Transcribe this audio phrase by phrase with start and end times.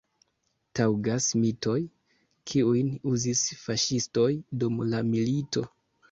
[0.77, 1.75] Taŭgas mitoj,
[2.51, 4.31] kiujn uzis faŝistoj
[4.63, 5.65] dum la milito.